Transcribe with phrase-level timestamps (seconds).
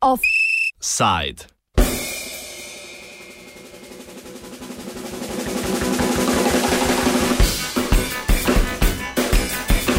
[0.00, 1.44] Offside.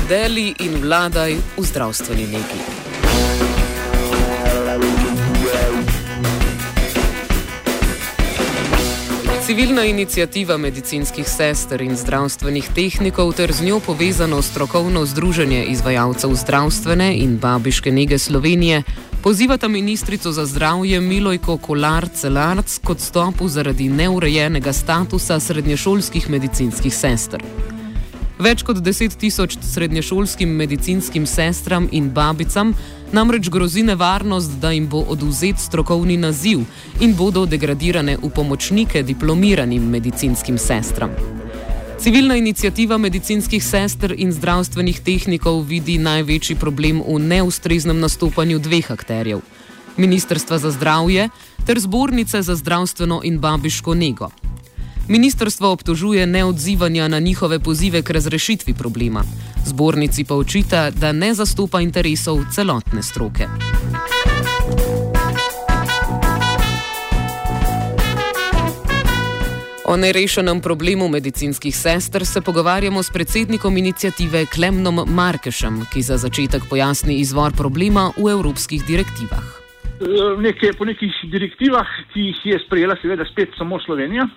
[0.09, 2.82] Deli in vladaj v zdravstveni negi.
[9.54, 17.14] Civilna inicijativa medicinskih sester in zdravstvenih tehnikov ter z njo povezano strokovno združenje izvajalcev zdravstvene
[17.18, 18.83] in babiške nege Slovenije
[19.23, 27.43] pozivata ministrico za zdravje Milojko Kolar-Celarc kot stopu zaradi neurejenega statusa srednješolskih medicinskih sester.
[28.39, 32.73] Več kot 10 tisoč srednješolskim medicinskim sestram in babicam
[33.13, 36.59] namreč grozi nevarnost, da jim bo oduzet strokovni naziv
[36.99, 41.09] in bodo degradirane v pomočnike diplomiranim medicinskim sestram.
[41.99, 49.39] Civilna inicijativa medicinskih sester in zdravstvenih tehnikov vidi največji problem v neustreznem nastopanju dveh akterjev:
[49.98, 51.30] Ministrstva za zdravje
[51.66, 54.30] ter Zbornice za zdravstveno in babiško nego.
[55.08, 59.23] Ministrstvo obtožuje neodzivanja na njihove pozive k razrešitvi problema.
[59.66, 63.47] Zbornici pa očita, da ne zastopa interesov celotne stroke.
[69.86, 76.64] O nerešenem problemu medicinskih sester se pogovarjamo s predsednikom inicijative Klemnom Markešem, ki za začetek
[76.70, 79.44] pojasni izvor problema v evropskih direktivah.
[80.39, 84.27] Nekaj, po nekih direktivah, ki jih je sprejela, seveda, spet samo Slovenija.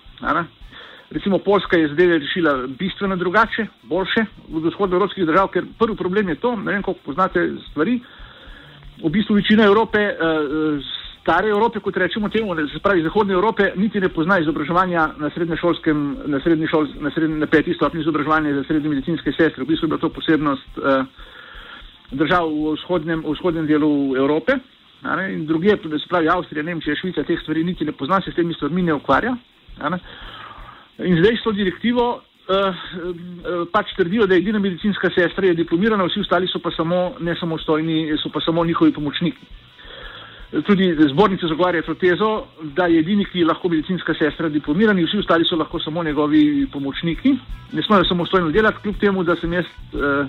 [1.11, 6.35] Recimo Poljska je zdaj rešila bistveno drugače, boljše od vzhodnoevropskih držav, ker prvi problem je
[6.35, 8.01] to, ne vem, koliko poznate stvari.
[9.05, 10.17] V bistvu večina Evrope, eh,
[11.21, 16.17] stare Evrope, kot rečemo temu, se pravi zahodne Evrope, niti ne pozna izobraževanja na srednješolskem,
[16.27, 19.65] na, srednje šol, na, srednje, na peti stopni izobraževanja za srednje medicinske sestre.
[19.65, 21.05] V bistvu je bila to posebnost eh,
[22.11, 24.59] držav v vzhodnem, v vzhodnem delu Evrope.
[25.31, 28.55] In druge, se pravi Avstrija, Nemčija, Švica, teh stvari niti ne pozna, se s temi
[28.55, 29.37] stvarmi ne ukvarja.
[30.99, 36.07] In zdaj s to direktivo uh, uh, pač trdijo, da je edina medicinska sestra diplomirana,
[36.09, 39.47] vsi ostali so pa samo nesamostojni, so pa samo njihovi pomočniki.
[40.67, 45.19] Tudi zbornica zagovarja to tezo, da je edini, ki je lahko medicinska sestra diplomirana, vsi
[45.19, 47.37] ostali so lahko samo njegovi pomočniki.
[47.73, 50.27] Ne smejo samostojno delati, kljub temu, da sem jaz, uh,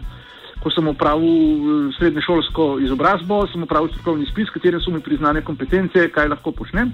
[0.63, 5.45] ko sem opravil srednje šolsko izobrazbo, sem opravil strokovni spis, s katerim so mi priznane
[5.45, 6.91] kompetence, kaj lahko počnem.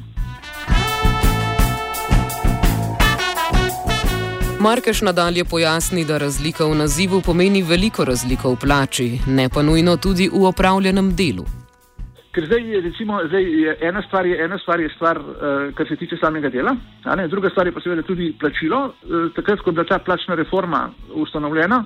[4.63, 9.97] Markeš nadalje pojasni, da razlika v nazivu pomeni veliko razliko v plači, ne pa nujno
[9.97, 11.43] tudi v opravljenem delu.
[12.31, 15.35] Ker zdaj je, recimo, zdaj je ena stvar, je, ena stvar, je stvar uh,
[15.75, 16.77] kar se tiče samega dela,
[17.27, 18.79] druga stvar je pa seveda tudi plačilo.
[18.85, 21.83] Uh, takrat, ko je bila ta plačna reforma ustanovljena,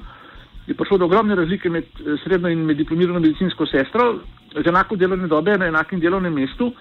[0.67, 1.85] je prišlo do ogromne razlike med
[2.23, 4.19] srednjo in med diplomirano medicinsko sestro.
[4.53, 6.73] Z enako delovne dobe na enakem delovnem mestu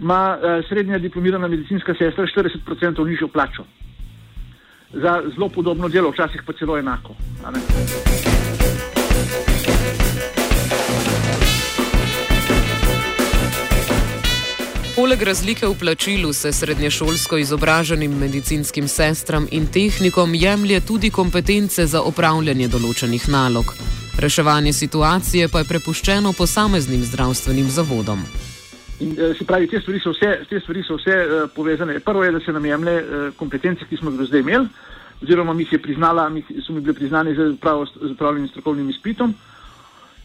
[0.00, 3.66] ima uh, srednja diplomirana medicinska sestra 40% nižjo plačo
[4.92, 7.14] za zelo podobno delo, včasih pa celo enako.
[14.96, 22.00] Poleg razlike v plačilu se srednješolsko izobraženim medicinskim sestram in tehnikom jemlje tudi kompetence za
[22.02, 23.74] opravljanje določenih nalog.
[24.18, 28.24] Reševanje situacije pa je prepuščeno posameznim zdravstvenim zavodom.
[28.98, 32.00] In, eh, se pravi, te stvari so vse, te stvari so vse uh, povezane.
[32.00, 34.68] Prvo je, da se nam jemlje uh, kompetence, ki smo jih do zdaj imeli,
[35.22, 37.50] oziroma mi, priznala, mi so mi bile priznane z
[38.10, 39.34] upravljenim strokovnim izpitom.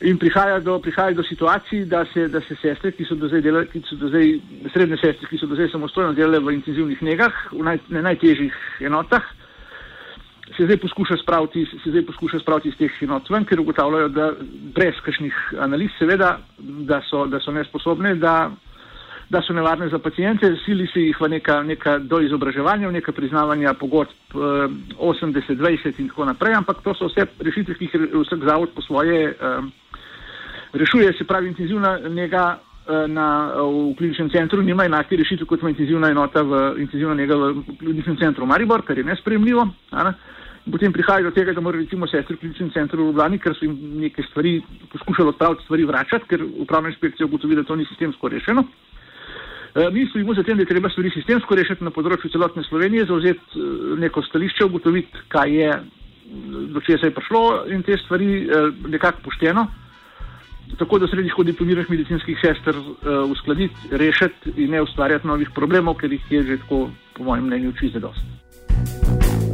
[0.02, 3.42] In prihaja do, prihaja do situacij, da se, da se sestre, ki so do zdaj
[3.42, 4.40] delali, ki so do zdaj,
[4.74, 8.56] srednje sestre, ki so do zdaj samostojno delale v intenzivnih negah, v naj, ne najtežjih
[8.88, 9.28] enotah,
[10.58, 14.32] se zdaj poskuša spraviti, se zdaj poskuša spraviti iz teh enot ven, ker ugotavljajo, da
[14.76, 18.52] brez kakšnih analiz, seveda, da so, da so nesposobne, da,
[19.30, 23.74] da so nevarne za pacijente, sili se jih v neka, neka doizobraževanja, v neka priznavanja
[23.74, 28.44] pogodb eh, 80, 20 in tako naprej, ampak to so vse rešitve, ki jih vsak
[28.50, 29.62] zavod po svoje eh,
[30.74, 32.60] rešuje, se pravi intenzivna njega.
[32.82, 37.64] Eh, na, v kliničnem centru nima enake rešitve kot intenzivna enota v intenzivna njega v
[37.78, 39.68] kliničnem centru Maribor, kar je nespremljivo.
[39.92, 40.14] Ne?
[40.70, 43.66] Potem prihaja do tega, da morajo recimo sestre v kliničnem centru v Ljubljani, ker so
[43.66, 44.60] jim neke stvari
[44.92, 48.64] poskušali odpraviti, stvari vračati, ker upravna inšpekcija ugotovi, da to ni sistemsko rešeno.
[49.76, 53.08] E, mi stojimo za tem, da je treba stvari sistemsko rešiti na področju celotne Slovenije,
[53.10, 53.70] zauzeti e,
[54.06, 55.72] neko stališče, ugotoviti, kaj je,
[56.76, 57.44] do česa je prišlo
[57.74, 58.62] in te stvari e,
[58.94, 59.66] nekako pošteno,
[60.78, 62.78] tako da sredi hodi diplomiranih medicinskih sester
[63.28, 66.86] uskladiti, rešiti in ne ustvarjati novih problemov, ker jih je že tako,
[67.18, 69.51] po mojem mnenju, čisto dosti.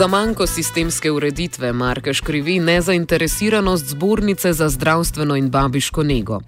[0.00, 6.38] Za manjko sistemske ureditve Markeš krivi nezainteresiranost zbornice za zdravstveno in babiško nego.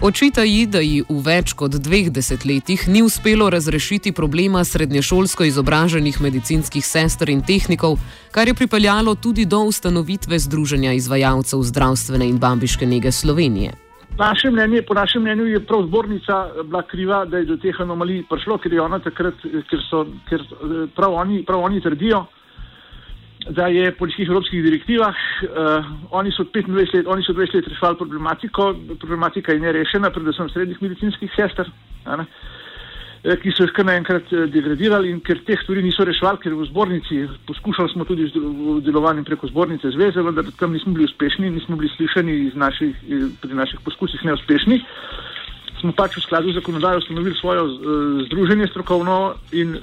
[0.00, 6.18] Očita ji, da ji v več kot dveh desetletjih ni uspelo razrešiti problema srednješolsko izobraženih
[6.20, 8.00] medicinskih sester in tehnikov,
[8.34, 13.76] kar je pripeljalo tudi do ustanovitve Združenja izvajalcev zdravstvene in babiške nege Slovenije.
[14.18, 18.24] Naše mnenje, po našem mnenju je prav zbornica bila kriva, da je do teh anomalij
[18.30, 18.74] prišlo, ker
[19.04, 19.34] takrat,
[19.70, 20.42] ker so ker
[20.96, 22.24] prav, oni, prav oni trdijo,
[23.48, 27.68] da je po nekih evropskih direktivah, uh, oni so 25 let, oni so 20 let
[27.68, 31.70] reševali problematiko, problematika je nerešena, predvsem srednjih medicinskih sester,
[32.06, 32.26] ne,
[33.24, 36.54] eh, ki so jih kar naenkrat eh, degradirali in ker teh stvari niso reševali, ker
[36.54, 41.50] v zbornici, poskušali smo tudi v delovanju preko zbornice zveze, vendar tam nismo bili uspešni,
[41.50, 42.96] nismo bili slišani naših,
[43.42, 44.82] pri naših poskusih neuspešni.
[44.82, 45.37] Uh,
[45.80, 47.72] smo pač v skladu z zakonodajo ustanovili svojo uh,
[48.26, 49.80] združenje strokovno in uh,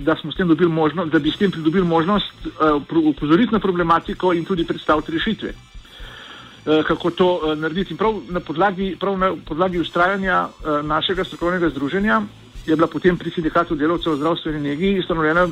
[0.00, 3.58] da smo s tem dobili možnost, da bi s tem pridobili možnost uh, upozoriti na
[3.58, 5.52] problematiko in tudi predstaviti rešitve.
[5.52, 7.92] Uh, kako to uh, narediti.
[7.94, 12.22] In prav na podlagi, prav na podlagi ustrajanja uh, našega strokovnega združenja
[12.66, 15.46] je bila potem pri sindikatu delavcev v zdravstveni negi ustanovljena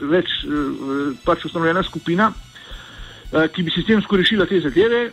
[0.00, 0.28] več,
[1.24, 2.28] pač ustanovljena skupina,
[3.50, 5.10] ki bi sistemsko rešila te zadeve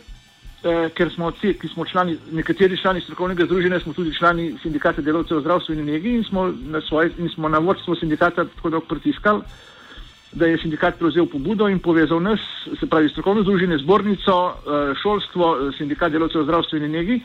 [0.64, 5.02] eh, ker smo vsi, ki smo člani, nekateri člani strokovnega združenja, smo tudi člani sindikata
[5.02, 8.86] delavcev v zdravstveni negi in smo na, svoj, in smo na vodstvo sindikata tako dolgo
[8.86, 9.42] pritiskali,
[10.32, 12.40] da je sindikat prevzel pobudo in povezal nas,
[12.80, 17.22] se pravi strokovno združenje, zbornico, eh, šolstvo, sindikat delavcev v zdravstveni negi,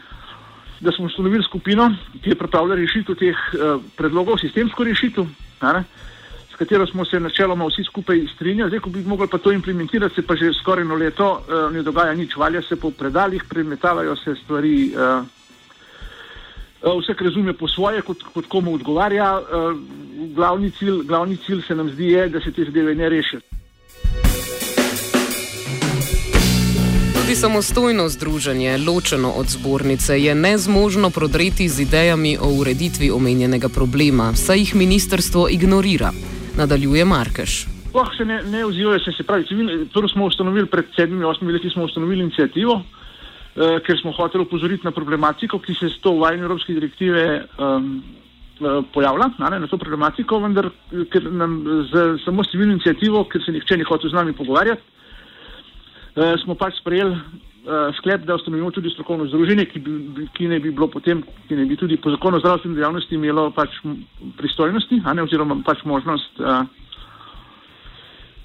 [0.80, 1.90] da smo ustanovili skupino,
[2.24, 5.28] ki je pripravila rešitev teh eh, predlogov, sistemsko rešitev.
[5.62, 5.84] Ne?
[6.54, 8.70] S katero smo se načeloma vsi skupaj strinjali.
[8.70, 11.82] Zdaj, ko bi mogli pa to implementirati, se pa že skoraj eno leto uh, ne
[11.84, 14.94] dogaja nič, valja se po predalih, premetavajo se stvari.
[14.96, 15.26] Uh,
[16.84, 19.42] Vsak razume po svoje, kot, kot komu odgovarja.
[20.36, 23.40] Glavni cilj, glavni cilj se nam zdi, je, da se te zadeve ne rešijo.
[27.14, 34.34] Tudi samostojno združenje, ločeno od zbornice, je nezmožno prodreti z idejami o ureditvi omenjenega problema,
[34.36, 36.12] saj jih ministrstvo ignorira
[36.58, 37.68] nadaljuje Markeš.
[37.90, 39.46] Sploh se ne, ne odzivajo, se, se pravi,
[39.94, 44.86] prvo smo ustanovili pred sedmimi, osmimi leti, smo ustanovili inicijativo, eh, ker smo hoteli upozoriti
[44.86, 48.04] na problematiko, ki se s to uvajanjem Evropske direktive um,
[48.94, 50.70] pojavlja, ne, na to problematiko, vendar
[51.12, 54.82] ker nam z samo civilno inicijativo, ker se nihče ni hotel z nami pogovarjati,
[56.16, 57.18] eh, smo pač sprejeli
[57.98, 61.66] sklep, da ustanovimo tudi strokovno združenje, ki, bi, ki ne bi bilo potem, ki ne
[61.66, 63.78] bi tudi po zakonu o zdravstveni dejavnosti imelo pač
[64.38, 66.66] pristojnosti, ne, oziroma pač možnost uh,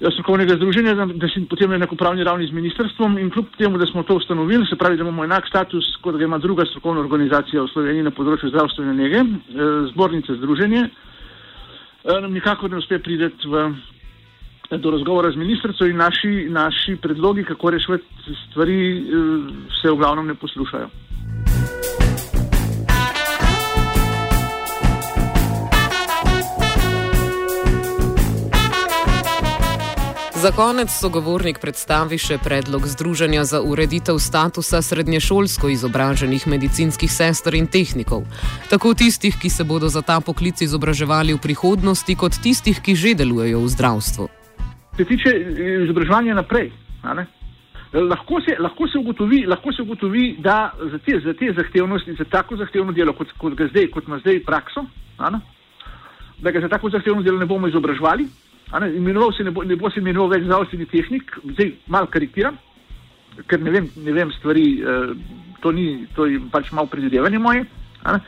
[0.07, 4.03] strokovnega združenja, da, si potem na enakopravni ravni z ministrstvom in kljub temu, da smo
[4.07, 7.73] to ustanovili, se pravi, da imamo enak status, kot ga ima druga strokovna organizacija v
[7.73, 13.67] Sloveniji na področju zdravstvene nege, uh, zbornice združenje, uh, nam nikako ne uspe prideti v
[14.77, 18.03] do razgovora z ministrico in naši, naši predlogi, kako rešiti
[18.49, 19.03] stvari, eh,
[19.81, 20.89] se v glavnem ne poslušajo.
[30.39, 37.67] Za konec sogovornik predstavi še predlog Združenja za ureditev statusa srednješolsko izobraženih medicinskih sester in
[37.67, 38.23] tehnikov,
[38.69, 43.19] tako tistih, ki se bodo za ta poklic izobraževali v prihodnosti, kot tistih, ki že
[43.19, 44.29] delujejo v zdravstvu
[44.99, 46.71] se tiče eh, izobraževanja naprej.
[47.93, 52.25] Lahko se, lahko, se ugotovi, lahko se ugotovi, da za te, za te zahtevnosti, za
[52.25, 54.85] tako zahtevno delo, kot, kot ga zdaj, kot ima zdaj prakso,
[55.19, 55.39] ne,
[56.37, 58.27] da ga za tako zahtevno delo ne bomo izobraževali.
[58.97, 62.59] Imenoval se ne bo, ne bo se imenoval več zdravstveni tehnik, zdaj malo karikiram,
[63.47, 65.11] ker ne vem, ne vem stvari, eh,
[65.63, 67.65] to, ni, to je pač malo predvidevanje moje.
[68.05, 68.21] Ne.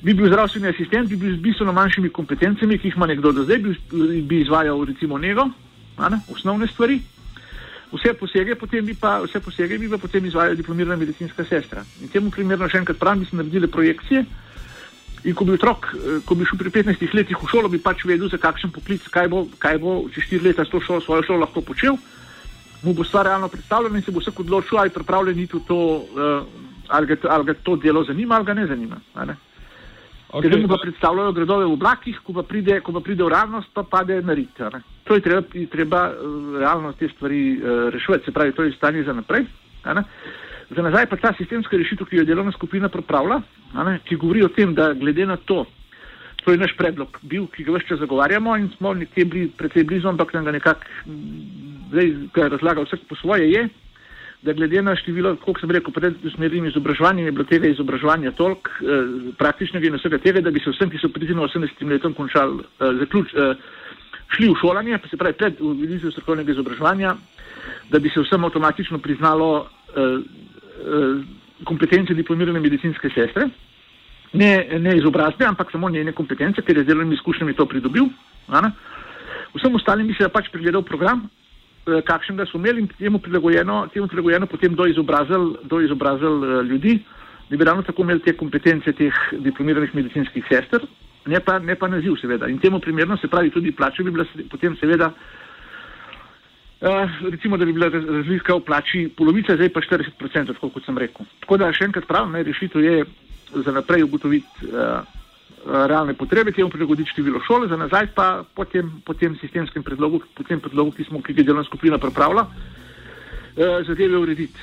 [0.00, 3.44] Bi bil zdravstveni asistent, bi bil z bistveno manjšimi kompetencami, ki jih ima nekdo do
[3.44, 5.50] zdaj, bi, bi izvajal recimo njego
[6.32, 7.00] osnovne stvari.
[7.92, 11.84] Vse posege, bi pa, vse posege bi pa potem izvajala diplomirana medicinska sestra.
[12.02, 14.24] In temu primerno še enkrat pravim, da smo naredili projekcije.
[15.24, 18.04] In ko bi otrok, eh, ko bi šel pri 15 letih v šolo, bi pač
[18.04, 21.22] vedel, za kakšen poklic, kaj bo, kaj bo če 4 leta s to šolo, svojo
[21.22, 21.96] šolo lahko počel,
[22.82, 25.64] mu bo stvar realno predstavljena in se bo vsak odločil, ali je pripravljen iti v
[25.66, 25.78] to,
[26.14, 26.46] uh,
[26.88, 29.00] ali, ga, ali ga to delo zanima ali ga ne zanima.
[29.26, 29.34] Ne?
[30.28, 30.50] Okay.
[30.50, 33.70] Ker mu pa predstavljajo gradove v oblakih, ko pa pride, ko pa pride v realnost,
[33.72, 34.60] pa pade na rit.
[35.08, 35.40] To je treba,
[35.72, 39.46] treba eh, realno te stvari uh, reševati, se pravi, to je stanje za naprej.
[40.68, 43.40] Za nazaj pa ta sistemska rešitev, ki jo delovna skupina pripravlja,
[44.04, 45.64] ki govori o tem, da glede na to,
[46.44, 50.08] to je naš predlog, bil, ki ga vse zagovarjamo in smo nekje bili precej blizu,
[50.12, 50.84] ampak nam ga nekako,
[52.36, 53.68] kaj razlaga vsak po svoje, je,
[54.42, 58.70] da glede na število, koliko sem rekel, pred usmerjenim izobraževanjem je bilo tega izobraževanja toliko
[58.70, 62.62] eh, praktičnega in vsega tega, da bi se vsem, ki so na 80 letom, končali,
[62.62, 63.54] eh, zaključ, eh,
[64.36, 67.16] šli v šolanje, se pravi pred vidijo strokovnega izobraževanja,
[67.90, 71.22] da bi se vsem avtomatično priznalo uh, uh,
[71.64, 73.48] kompetence diplomirane medicinske sestre,
[74.32, 78.04] ne, ne izobrazbe, ampak samo njene kompetence, ker je z delovnimi izkušnjami to pridobil.
[78.52, 78.70] Ne?
[79.56, 81.28] Vsem ostalim bi se pač pregledal program,
[81.88, 86.38] uh, kakšen ga so imeli in temu prilagojeno, temu prilagojeno potem do izobrazil, do izobrazil
[86.44, 87.00] uh, ljudi,
[87.50, 90.84] da bi ravno tako imeli te kompetence teh diplomiranih medicinskih sester
[91.28, 92.48] ne pa, ne pa naziv, seveda.
[92.48, 95.12] In temu primerno se pravi tudi plače bi bila potem seveda,
[96.80, 100.98] uh, recimo, da bi bila razlika v plači polovica, zdaj pa 40%, tako kot sem
[100.98, 101.26] rekel.
[101.44, 103.04] Tako da še enkrat pravim, rešitev je
[103.64, 105.17] za naprej ugotoviti uh,
[105.68, 110.22] realne potrebe, temu prilagoditi število šole, za nazaj pa po tem, po tem sistemskem predlogu,
[110.34, 114.60] po tem predlogu, ki smo, ki ga delovna skupina pripravila, uh, zadeve urediti.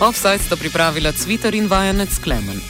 [0.00, 2.60] Offside sta pripravila Cvitar in vajenec Klemen.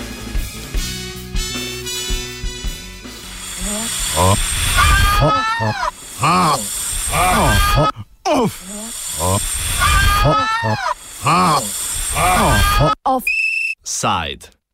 [13.05, 14.56] Offside.